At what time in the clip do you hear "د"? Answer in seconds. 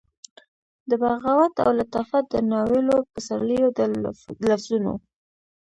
0.89-0.91, 2.29-2.35, 3.77-3.79